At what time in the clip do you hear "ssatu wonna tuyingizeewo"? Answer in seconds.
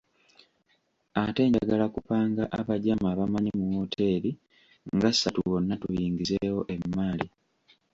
5.13-6.61